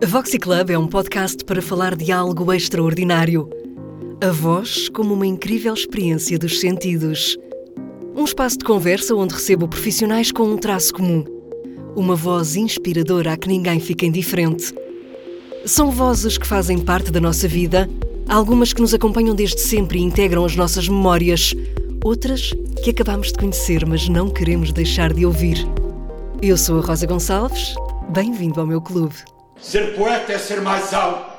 [0.00, 3.50] A Voxy Club é um podcast para falar de algo extraordinário.
[4.20, 7.36] A voz como uma incrível experiência dos sentidos.
[8.14, 11.24] Um espaço de conversa onde recebo profissionais com um traço comum.
[11.96, 14.72] Uma voz inspiradora a que ninguém fica indiferente.
[15.66, 17.90] São vozes que fazem parte da nossa vida,
[18.28, 21.52] algumas que nos acompanham desde sempre e integram as nossas memórias,
[22.04, 22.52] outras
[22.84, 25.66] que acabamos de conhecer, mas não queremos deixar de ouvir.
[26.40, 27.74] Eu sou a Rosa Gonçalves,
[28.12, 29.16] bem-vindo ao meu clube.
[29.60, 31.36] Ser poeta é ser mais alto,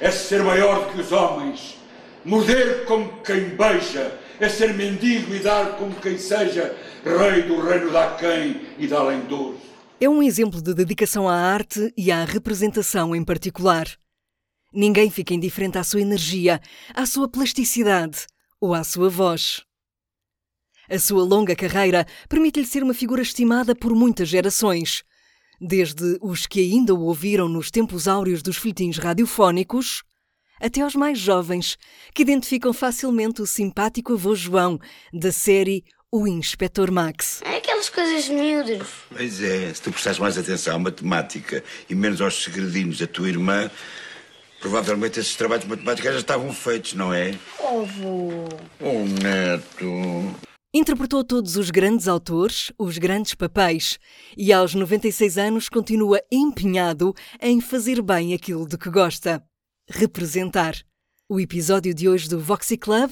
[0.00, 1.78] é ser maior do que os homens.
[2.24, 7.92] Morder como quem beija, é ser mendigo e dar como quem seja rei do reino
[7.92, 9.60] da Aquém e da Além-Douro.
[10.00, 13.86] É um exemplo de dedicação à arte e à representação em particular.
[14.72, 16.60] Ninguém fica indiferente à sua energia,
[16.94, 18.26] à sua plasticidade
[18.58, 19.62] ou à sua voz.
[20.88, 25.04] A sua longa carreira permite-lhe ser uma figura estimada por muitas gerações,
[25.60, 30.02] desde os que ainda o ouviram nos tempos áureos dos folhetins radiofónicos,
[30.60, 31.76] até aos mais jovens,
[32.14, 34.78] que identificam facilmente o simpático avô João,
[35.12, 37.40] da série O Inspetor Max.
[37.44, 38.86] É aquelas coisas miúdas.
[39.08, 43.28] Pois é, se tu prestares mais atenção à matemática e menos aos segredinhos da tua
[43.28, 43.70] irmã,
[44.60, 47.34] provavelmente esses trabalhos de matemática já estavam feitos, não é?
[47.58, 48.48] Ovo.
[48.80, 50.49] Oh, neto.
[50.72, 53.98] Interpretou todos os grandes autores, os grandes papéis,
[54.36, 57.12] e aos 96 anos continua empenhado
[57.42, 59.42] em fazer bem aquilo de que gosta:
[59.88, 60.76] representar.
[61.28, 63.10] O episódio de hoje do Voxy Club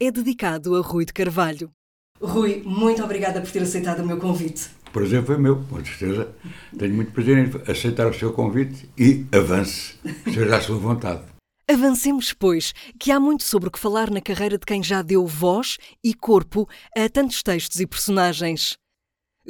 [0.00, 1.70] é dedicado a Rui de Carvalho.
[2.18, 4.70] Rui, muito obrigada por ter aceitado o meu convite.
[4.88, 6.34] O prazer foi meu, com certeza.
[6.78, 11.33] Tenho muito prazer em aceitar o seu convite e avance, seja à sua vontade.
[11.66, 15.26] Avancemos, pois, que há muito sobre o que falar na carreira de quem já deu
[15.26, 18.76] voz e corpo a tantos textos e personagens.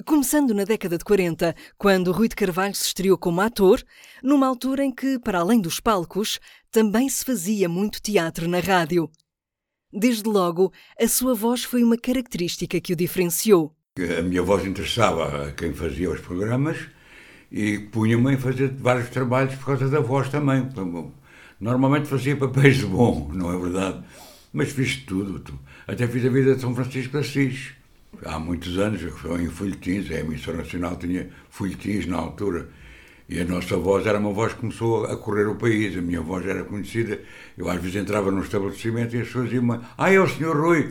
[0.07, 3.83] Começando na década de 40, quando Rui de Carvalho se estreou como ator,
[4.23, 6.39] numa altura em que, para além dos palcos,
[6.70, 9.11] também se fazia muito teatro na rádio.
[9.92, 13.74] Desde logo, a sua voz foi uma característica que o diferenciou.
[14.19, 16.79] A minha voz interessava a quem fazia os programas
[17.51, 20.69] e punha-me em fazer vários trabalhos por causa da voz também.
[21.61, 24.05] Normalmente fazia papéis de bom, não é verdade?
[24.53, 25.39] Mas fiz tudo.
[25.39, 25.59] Tu.
[25.87, 27.73] Até fiz a vida de São Francisco de Assis.
[28.25, 32.69] Há muitos anos, eu em folhetins, a emissora nacional tinha folhetins na altura.
[33.29, 35.97] E a nossa voz era uma voz que começou a correr o país.
[35.97, 37.20] A minha voz era conhecida.
[37.57, 40.91] Eu às vezes entrava num estabelecimento e as pessoas diziam Ah, é o senhor Rui.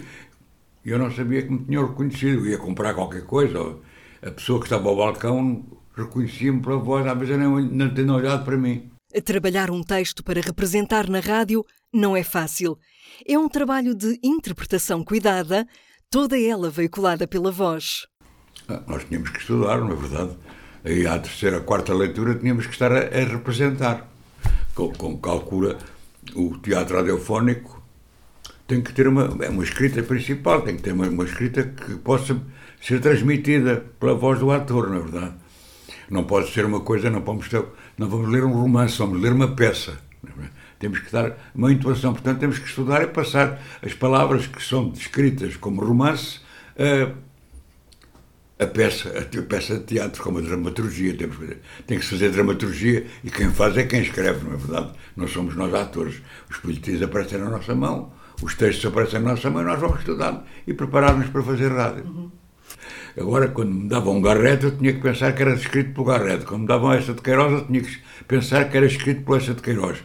[0.84, 2.40] E eu não sabia que me tinham reconhecido.
[2.40, 3.78] Eu ia comprar qualquer coisa.
[4.22, 5.64] A pessoa que estava ao balcão
[5.96, 7.06] reconhecia-me pela voz.
[7.06, 8.90] Às vezes não, não tinha olhado para mim.
[9.22, 12.78] Trabalhar um texto para representar na rádio não é fácil.
[13.28, 15.68] É um trabalho de interpretação cuidada,
[16.10, 18.08] toda ela veiculada pela voz.
[18.68, 20.38] Ah, nós tínhamos que estudar, não é verdade?
[20.84, 24.10] Aí à terceira, quarta leitura tínhamos que estar a, a representar.
[24.74, 25.78] Como, como calcula
[26.36, 27.84] o teatro radiofónico,
[28.68, 31.96] tem que ter uma, é uma escrita principal, tem que ter uma, uma escrita que
[31.98, 32.42] possa
[32.82, 35.36] ser transmitida pela voz do ator, não é verdade?
[36.10, 37.64] Não pode ser uma coisa, não vamos, ter,
[37.98, 39.98] não vamos ler um romance, vamos ler uma peça.
[40.80, 44.90] Temos que dar uma intuação, portanto, temos que estudar e passar as palavras que são
[44.90, 46.42] descritas como romance
[46.78, 47.14] a,
[48.64, 51.16] a peça, a, peça de teatro, como a dramaturgia.
[51.16, 54.58] Temos que, tem que se fazer dramaturgia e quem faz é quem escreve, não é
[54.58, 54.92] verdade?
[55.16, 56.22] Não somos nós atores.
[56.50, 58.12] Os políticos aparecem na nossa mão,
[58.42, 62.04] os textos aparecem na nossa mão e nós vamos estudando e preparar-nos para fazer rádio.
[62.06, 62.43] Uhum.
[63.18, 66.46] Agora, quando me davam um Garrett, eu tinha que pensar que era escrito por Garrett.
[66.46, 67.98] Quando me davam essa de Queiroz, eu tinha que
[68.28, 70.04] pensar que era escrito por essa de Queiroz.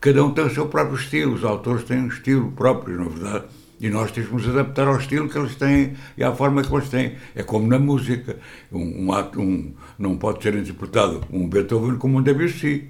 [0.00, 3.44] Cada um tem o seu próprio estilo, os autores têm um estilo próprio, na verdade.
[3.80, 6.72] E nós temos que nos adaptar ao estilo que eles têm e à forma que
[6.72, 7.14] eles têm.
[7.34, 8.36] É como na música.
[8.70, 12.88] Um, um, um não pode ser interpretado um Beethoven como um Debussy.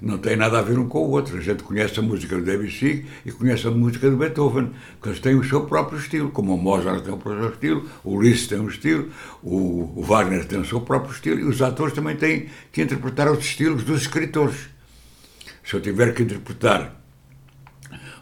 [0.00, 1.36] Não tem nada a ver um com o outro.
[1.36, 5.20] A gente conhece a música do Debussy e conhece a música do Beethoven, porque eles
[5.20, 6.30] têm o seu próprio estilo.
[6.30, 9.10] Como o Mozart tem o próprio estilo, o Liszt tem um estilo,
[9.44, 13.30] o, o Wagner tem o seu próprio estilo e os atores também têm que interpretar
[13.30, 14.56] os estilos dos escritores.
[15.62, 17.01] Se eu tiver que interpretar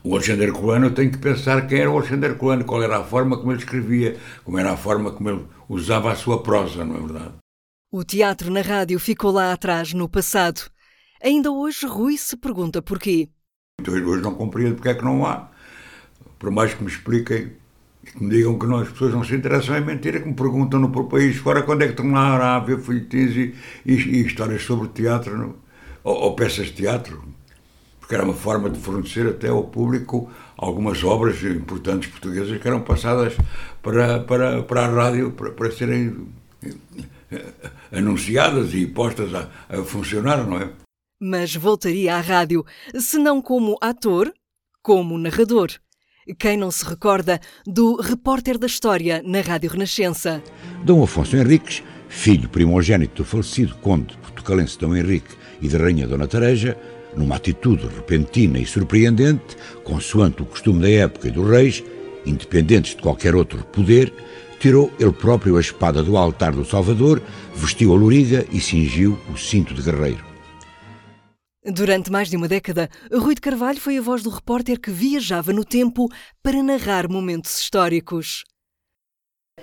[0.02, 3.05] o Alexandre Herculano, eu tenho que pensar quem era o Alexandre Herculano, qual era a
[3.05, 6.97] forma como ele escrevia, como era a forma como ele usava a sua prosa, não
[6.97, 7.35] é verdade?
[7.93, 10.62] O teatro na rádio ficou lá atrás, no passado.
[11.23, 13.29] Ainda hoje Rui se pergunta porquê.
[13.81, 15.50] Então, hoje não compreendo porque é que não há.
[16.38, 17.53] Por mais que me expliquem
[18.03, 20.35] e que me digam que não, as pessoas não se interessam, é mentira, que me
[20.35, 23.55] perguntam no país fora quando é que tornaram a haver folhetins e,
[23.85, 25.58] e, e, histórias sobre teatro,
[26.03, 27.30] ou, ou peças de teatro
[28.10, 32.80] porque era uma forma de fornecer até ao público algumas obras importantes portuguesas que eram
[32.80, 33.36] passadas
[33.80, 36.26] para, para, para a rádio para, para serem
[37.30, 37.44] eh,
[37.92, 40.72] anunciadas e postas a, a funcionar, não é?
[41.20, 42.64] mas voltaria à rádio,
[42.98, 44.32] se não como ator,
[44.82, 45.68] como narrador.
[46.36, 50.42] Quem não se recorda do repórter da história na Rádio Renascença?
[50.84, 56.26] Dom Afonso Henriques, filho primogênito do falecido conde portucalense Dom Henrique e da rainha Dona
[56.26, 56.76] Tareja,
[57.16, 61.84] numa atitude repentina e surpreendente, consoante o costume da época e dos reis,
[62.24, 64.12] independentes de qualquer outro poder,
[64.58, 67.22] tirou ele próprio a espada do altar do Salvador,
[67.54, 70.24] vestiu a loriga e cingiu o cinto de guerreiro.
[71.64, 75.52] Durante mais de uma década, Rui de Carvalho foi a voz do repórter que viajava
[75.52, 76.08] no tempo
[76.42, 78.44] para narrar momentos históricos.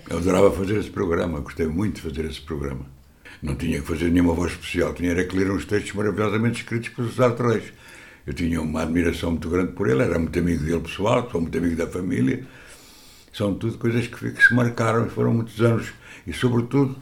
[0.10, 2.97] Eu adorava fazer esse programa, gostei muito de fazer esse programa.
[3.42, 7.06] Não tinha que fazer nenhuma voz especial, tinha que ler uns textos maravilhosamente escritos por
[7.06, 7.74] José Reis.
[8.26, 11.58] Eu tinha uma admiração muito grande por ele, era muito amigo dele pessoal, sou muito
[11.58, 12.44] amigo da família.
[13.32, 15.88] São tudo coisas que, que se marcaram, foram muitos anos
[16.26, 16.96] e, sobretudo,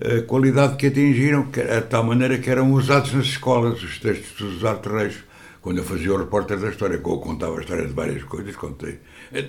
[0.00, 4.36] a qualidade que atingiram, que a tal maneira que eram usados nas escolas, os textos
[4.38, 5.14] dos José Reis.
[5.62, 8.54] Quando eu fazia o repórter da história, que eu contava a história de várias coisas,
[8.54, 9.00] contei,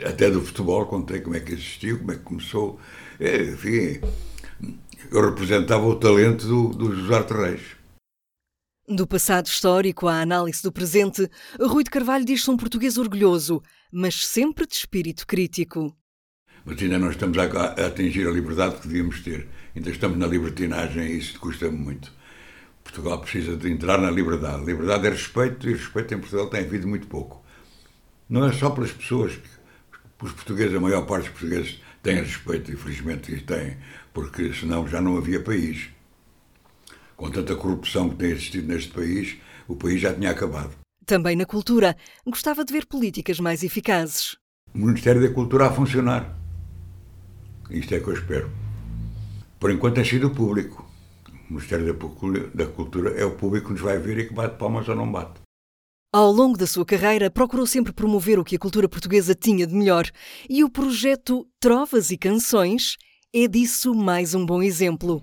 [0.04, 2.80] até do futebol, contei como é que existiu, como é que começou,
[3.20, 4.00] é, enfim,
[5.12, 7.62] eu representava o talento do, do José Reis.
[8.88, 13.62] Do passado histórico à análise do presente, Rui de Carvalho diz-se um português orgulhoso,
[13.92, 15.94] mas sempre de espírito crítico.
[16.64, 19.48] Mas ainda não estamos a, a atingir a liberdade que devíamos ter.
[19.76, 22.12] Ainda estamos na libertinagem e isso custa-me muito.
[22.84, 24.66] Portugal precisa de entrar na liberdade.
[24.66, 27.44] Liberdade é respeito e respeito em Portugal tem havido muito pouco.
[28.30, 29.38] Não é só pelas pessoas.
[30.22, 33.78] Os portugueses, a maior parte dos portugueses têm respeito, infelizmente têm,
[34.14, 35.90] porque senão já não havia país.
[37.16, 40.72] Com tanta corrupção que tem existido neste país, o país já tinha acabado.
[41.06, 41.96] Também na cultura,
[42.26, 44.36] gostava de ver políticas mais eficazes.
[44.74, 46.38] O Ministério da Cultura a funcionar.
[47.70, 48.52] Isto é que eu espero.
[49.60, 50.86] Por enquanto tem sido o público.
[51.50, 51.98] O Ministério
[52.54, 55.10] da Cultura é o público que nos vai ver e que bate palmas ou não
[55.12, 55.47] bate.
[56.12, 59.76] Ao longo da sua carreira, procurou sempre promover o que a cultura portuguesa tinha de
[59.76, 60.06] melhor,
[60.50, 62.98] e o projeto Trovas e Canções
[63.34, 65.22] é disso mais um bom exemplo.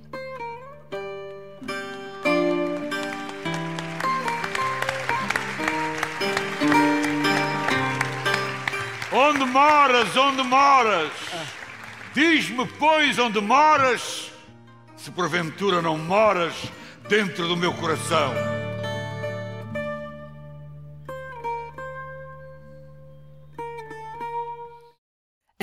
[9.12, 11.12] Onde moras, onde moras?
[12.14, 14.34] Diz-me, pois, onde moras?
[15.04, 16.54] se porventura não moras
[17.10, 18.53] dentro do meu coração.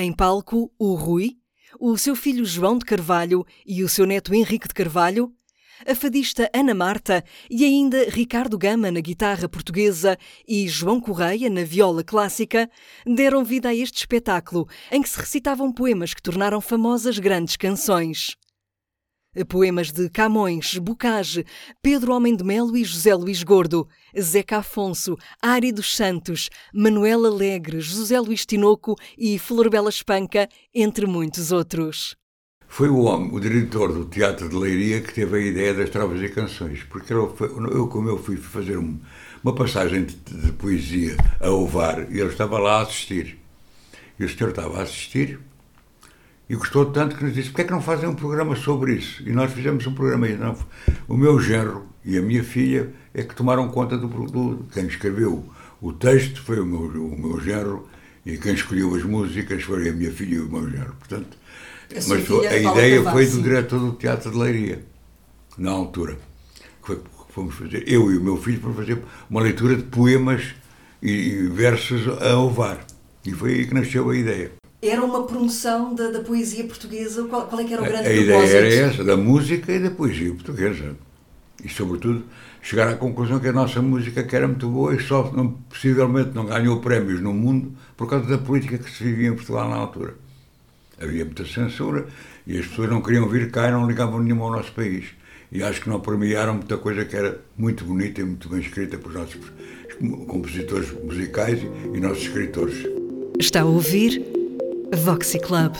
[0.03, 1.37] Em palco, o Rui,
[1.79, 5.31] o seu filho João de Carvalho e o seu neto Henrique de Carvalho,
[5.85, 10.17] a fadista Ana Marta e ainda Ricardo Gama na guitarra portuguesa
[10.47, 12.67] e João Correia na viola clássica
[13.05, 18.35] deram vida a este espetáculo em que se recitavam poemas que tornaram famosas grandes canções.
[19.47, 21.45] Poemas de Camões, Bocage,
[21.81, 23.87] Pedro Homem de Melo e José Luís Gordo,
[24.19, 31.49] Zeca Afonso, Ari dos Santos, Manuel Alegre, José Luís Tinoco e Florbela Espanca, entre muitos
[31.49, 32.17] outros.
[32.67, 36.21] Foi o homem, o diretor do Teatro de Leiria, que teve a ideia das trovas
[36.21, 37.27] e canções, porque eu,
[37.89, 42.79] como eu fui fazer uma passagem de, de poesia a Ovar, e ele estava lá
[42.79, 43.37] a assistir.
[44.19, 45.39] E o senhor estava a assistir
[46.51, 49.23] e gostou tanto que nos disse: porquê é que não fazem um programa sobre isso?
[49.25, 50.27] E nós fizemos um programa.
[50.27, 50.53] E não,
[51.07, 54.07] o meu genro e a minha filha é que tomaram conta do.
[54.07, 55.45] do quem escreveu
[55.81, 57.87] o texto foi o meu, o meu genro
[58.25, 60.93] e quem escolheu as músicas foi a minha filha e o meu genro.
[60.99, 61.37] Portanto,
[61.89, 64.85] a mas a ideia foi do diretor do Teatro de Leiria,
[65.57, 66.17] na altura.
[66.81, 66.99] Foi,
[67.29, 70.53] fomos fazer, eu e o meu filho, para fazer uma leitura de poemas
[71.01, 72.85] e versos a ovar.
[73.25, 74.60] E foi aí que nasceu a ideia.
[74.81, 77.23] Era uma promoção da, da poesia portuguesa?
[77.25, 78.33] Qual, qual é que era o grande a, a propósito?
[78.33, 80.95] A ideia era essa, da música e da poesia portuguesa.
[81.63, 82.23] E, sobretudo,
[82.63, 86.31] chegar à conclusão que a nossa música que era muito boa e só não, possivelmente
[86.33, 89.75] não ganhou prémios no mundo por causa da política que se vivia em Portugal na
[89.75, 90.15] altura.
[90.99, 92.07] Havia muita censura
[92.47, 95.05] e as pessoas não queriam vir cá e não ligavam nenhuma ao nosso país.
[95.51, 98.97] E acho que não premiaram muita coisa que era muito bonita e muito bem escrita
[98.97, 99.39] por nossos
[100.27, 101.61] compositores musicais
[101.93, 102.87] e nossos escritores.
[103.39, 104.30] Está a ouvir
[104.93, 105.73] Voxy Club.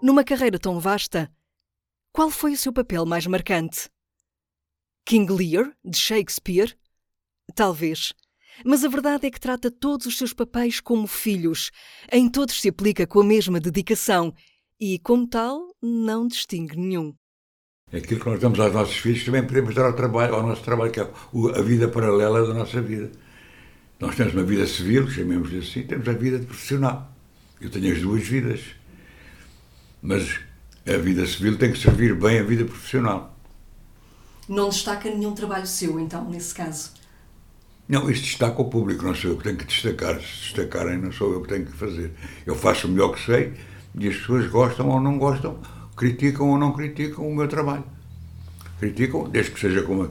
[0.00, 1.28] Numa carreira tão vasta,
[2.12, 3.90] qual foi o seu papel mais marcante?
[5.04, 6.78] King Lear, de Shakespeare?
[7.56, 8.14] Talvez.
[8.64, 11.72] Mas a verdade é que trata todos os seus papéis como filhos.
[12.12, 14.32] Em todos se aplica com a mesma dedicação
[14.78, 17.12] e, como tal, não distingue nenhum.
[17.92, 20.92] Aquilo que nós damos aos nossos filhos também podemos dar ao, trabalho, ao nosso trabalho,
[20.92, 23.10] que é a vida paralela da nossa vida.
[23.98, 27.17] Nós temos uma vida civil, chamemos-lhe assim, temos a vida profissional.
[27.60, 28.60] Eu tenho as duas vidas.
[30.00, 30.38] Mas
[30.86, 33.36] a vida civil tem que servir bem a vida profissional.
[34.48, 36.92] Não destaca nenhum trabalho seu, então, nesse caso?
[37.88, 40.20] Não, isso destaca o público, não sou eu que tenho que destacar.
[40.20, 42.12] Se destacarem, não sou eu que tenho que fazer.
[42.46, 43.54] Eu faço o melhor que sei
[43.94, 45.58] e as pessoas gostam ou não gostam,
[45.96, 47.84] criticam ou não criticam o meu trabalho.
[48.78, 50.06] Criticam, desde que seja com,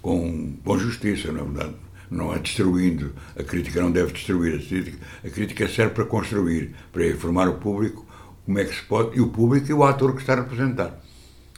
[0.00, 1.74] com, com justiça, na verdade.
[2.14, 3.12] Não é destruindo.
[3.36, 4.54] A crítica não deve destruir.
[4.54, 8.06] A crítica, a crítica serve para construir, para informar o público
[8.44, 11.00] como é que se pode, e o público e o ator que está a representar.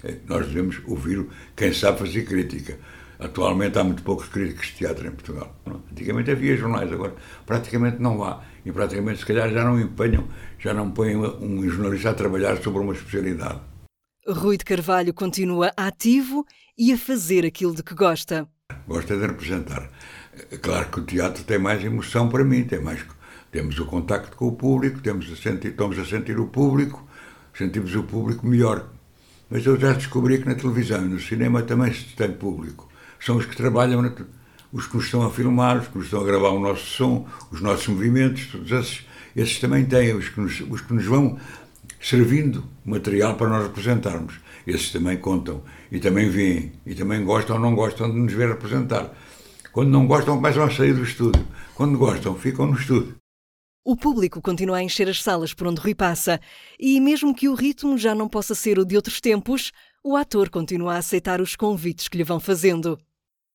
[0.05, 2.79] É, nós devemos ouvir quem sabe fazer crítica.
[3.19, 5.55] Atualmente há muito poucos críticos de teatro em Portugal.
[5.91, 8.43] Antigamente havia jornais, agora praticamente não há.
[8.65, 12.81] E praticamente, se calhar, já não empenham, já não põem um jornalista a trabalhar sobre
[12.81, 13.61] uma especialidade.
[14.27, 16.47] Rui de Carvalho continua ativo
[16.79, 18.47] e a fazer aquilo de que gosta.
[18.87, 19.91] Gosta de representar.
[20.61, 23.03] Claro que o teatro tem mais emoção para mim, tem mais,
[23.51, 27.07] temos o contacto com o público, temos a sentir, estamos a sentir o público,
[27.57, 28.87] sentimos o público melhor.
[29.49, 32.87] Mas eu já descobri que na televisão e no cinema também se tem público.
[33.19, 34.13] São os que trabalham, na,
[34.73, 37.27] os que nos estão a filmar, os que nos estão a gravar o nosso som,
[37.51, 41.39] os nossos movimentos, todos esses, esses também têm, os que, nos, os que nos vão
[41.99, 44.35] servindo material para nós representarmos.
[44.67, 48.49] Esses também contam e também veem e também gostam ou não gostam de nos ver
[48.49, 49.13] representar.
[49.77, 51.47] Quando não gostam, começam a sair do estúdio.
[51.75, 53.15] Quando gostam, ficam no estúdio.
[53.85, 56.41] O público continua a encher as salas por onde Rui passa,
[56.81, 60.49] e mesmo que o ritmo já não possa ser o de outros tempos, o ator
[60.49, 62.99] continua a aceitar os convites que lhe vão fazendo.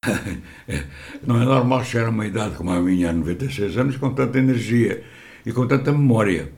[1.25, 4.37] não é normal chegar a uma idade como a minha, há 96 anos, com tanta
[4.37, 5.03] energia
[5.43, 6.53] e com tanta memória.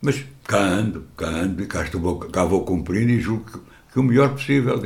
[0.00, 3.60] Mas cá ando, cá ando e cá, estou, cá vou cumprindo e julgo que,
[3.92, 4.80] que o melhor possível.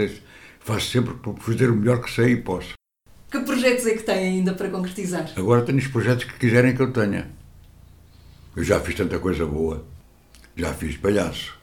[0.58, 2.74] Faço sempre por fazer o melhor que sei e posso.
[3.34, 5.28] Que projetos é que tem ainda para concretizar?
[5.34, 7.28] Agora tenho os projetos que quiserem que eu tenha.
[8.54, 9.84] Eu já fiz tanta coisa boa.
[10.54, 11.58] Já fiz palhaço.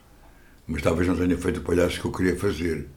[0.67, 2.89] Mas talvez não tenha feito o palhaço que eu queria fazer.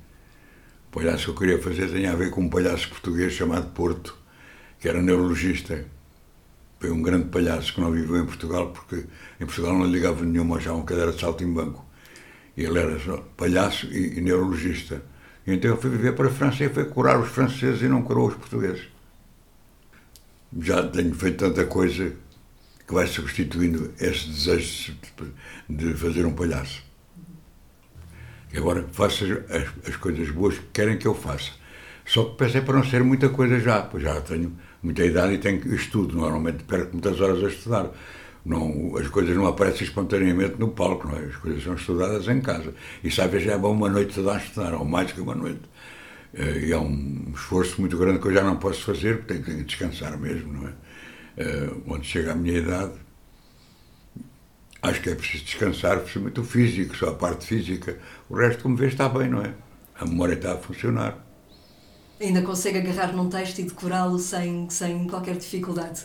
[0.89, 4.19] O palhaço que eu queria fazer tinha a ver com um palhaço português chamado Porto,
[4.81, 5.85] que era neurologista.
[6.81, 9.05] Foi um grande palhaço que não viveu em Portugal, porque
[9.41, 11.87] em Portugal não ligava nenhuma já uma cadeira de salto em banco.
[12.57, 15.01] E ele era só palhaço e, e neurologista.
[15.47, 18.29] Então ele foi viver para a França e foi curar os franceses e não curou
[18.29, 18.89] os portugueses.
[20.59, 22.13] Já tenho feito tanta coisa
[22.87, 24.95] que vai substituindo esse desejo
[25.69, 26.83] de fazer um palhaço.
[28.57, 31.51] Agora faço as, as, coisas boas que querem que eu faça.
[32.07, 35.39] Só que pensei para não ser muita coisa já, pois já tenho muita idade e
[35.39, 36.17] tenho estudo.
[36.17, 37.91] Normalmente perco muitas horas a estudar.
[38.45, 41.25] Não, as coisas não aparecem espontaneamente no palco, não é?
[41.25, 42.75] As coisas são estudadas em casa.
[43.03, 45.63] E sabe, já é bom uma noite toda a estudar, ou mais que uma noite.
[46.35, 49.59] Eh, e é um esforço muito grande que eu já não posso fazer, porque tenho
[49.59, 50.73] que descansar mesmo, não é?
[51.39, 52.93] uh, onde chega a minha idade,
[54.83, 57.99] acho que é preciso descansar, principalmente o físico, só a parte física.
[58.29, 59.55] O resto, como vê, está bem, não é?
[59.99, 61.19] A memória está a funcionar.
[62.21, 66.03] Ainda consegue agarrar num texto e decorá-lo sem, sem qualquer dificuldade?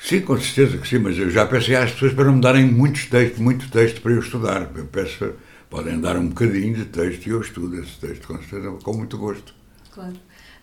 [0.00, 3.06] Sim, com certeza que sim, mas eu já pensei às pessoas para me darem muitos
[3.06, 4.70] textos, muito texto para eu estudar.
[4.74, 5.34] Eu peço,
[5.68, 9.18] podem dar um bocadinho de texto e eu estudo esse texto, com certeza, com muito
[9.18, 9.54] gosto.
[9.92, 10.14] Claro.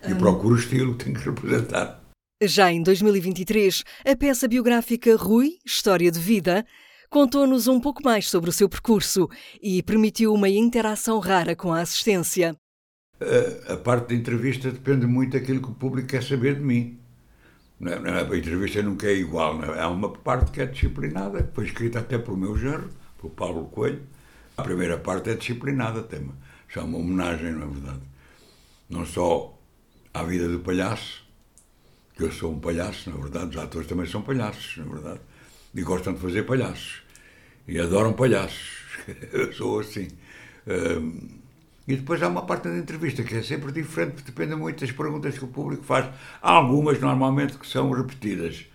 [0.06, 0.18] E um...
[0.18, 2.02] procuro o estilo que tenho que representar.
[2.42, 6.66] Já em 2023, a peça biográfica Rui, História de Vida,
[7.08, 9.28] contou-nos um pouco mais sobre o seu percurso
[9.62, 12.56] e permitiu uma interação rara com a assistência.
[13.20, 16.98] A, a parte da entrevista depende muito daquilo que o público quer saber de mim.
[17.78, 19.62] Não é, não é, a entrevista nunca é igual.
[19.62, 19.80] É?
[19.80, 24.02] Há uma parte que é disciplinada, foi escrita até pelo meu genro, pelo Paulo Coelho.
[24.56, 26.34] A primeira parte é disciplinada, tem uma,
[26.84, 28.02] uma homenagem, na é verdade.
[28.88, 29.58] Não só
[30.14, 31.26] à vida do palhaço,
[32.16, 35.20] que eu sou um palhaço, na verdade, os atores também são palhaços, na verdade,
[35.74, 37.02] e gostam de fazer palhaços,
[37.68, 38.84] e adoram palhaços,
[39.32, 40.08] eu sou assim.
[40.66, 41.45] Um,
[41.88, 45.38] e depois há uma parte da entrevista que é sempre diferente, depende muito das perguntas
[45.38, 46.06] que o público faz.
[46.42, 48.66] Há algumas, normalmente, que são repetidas,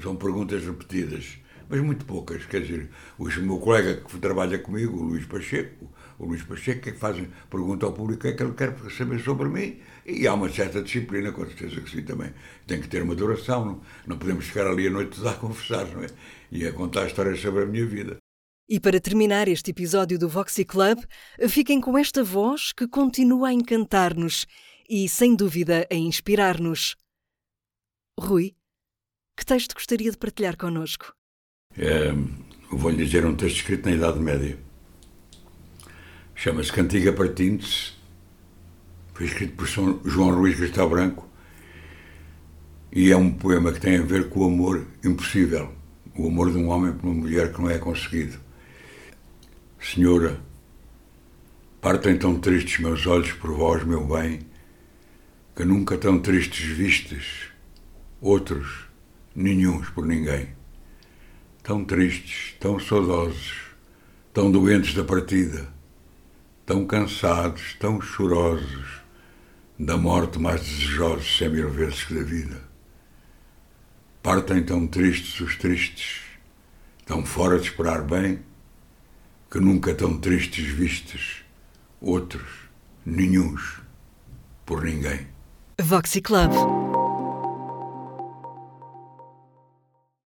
[0.00, 2.46] são perguntas repetidas, mas muito poucas.
[2.46, 6.88] Quer dizer, o meu colega que trabalha comigo, o Luís Pacheco, o Luís Pacheco, que,
[6.88, 9.78] é que faz, pergunta ao público o que é que ele quer saber sobre mim,
[10.06, 12.32] e há uma certa disciplina, com certeza que sim também.
[12.66, 15.86] Tem que ter uma duração, não, não podemos ficar ali a noite toda a conversar,
[15.88, 16.06] não é?
[16.50, 18.23] E a contar histórias sobre a minha vida.
[18.68, 20.98] E para terminar este episódio do Voxy Club,
[21.48, 24.46] fiquem com esta voz que continua a encantar-nos
[24.88, 26.96] e, sem dúvida, a inspirar-nos.
[28.18, 28.54] Rui,
[29.36, 31.14] que texto gostaria de partilhar connosco?
[31.76, 32.12] É,
[32.70, 34.58] Vou-lhe dizer um texto escrito na Idade Média.
[36.34, 37.94] Chama-se Cantiga Partintes
[39.14, 41.28] foi escrito por São João Luís Cristal Branco
[42.92, 45.72] e é um poema que tem a ver com o amor impossível,
[46.16, 48.43] o amor de um homem por uma mulher que não é conseguido.
[49.92, 50.40] Senhora,
[51.78, 54.40] partem tão tristes meus olhos por vós, meu bem,
[55.54, 57.50] que nunca tão tristes vistes,
[58.18, 58.86] outros,
[59.36, 60.48] nenhuns por ninguém.
[61.62, 63.56] Tão tristes, tão saudosos,
[64.32, 65.68] tão doentes da partida,
[66.64, 69.02] tão cansados, tão chorosos,
[69.78, 72.58] da morte mais desejosos cem mil vezes que da vida.
[74.22, 76.22] Partem tão tristes os tristes,
[77.04, 78.40] tão fora de esperar bem,
[79.54, 81.44] que nunca tão tristes vistes,
[82.00, 82.42] outros,
[83.06, 83.80] nenhuns,
[84.66, 85.28] por ninguém.
[85.80, 86.50] Voxy Club.